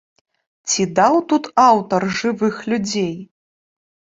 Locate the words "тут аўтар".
1.33-2.01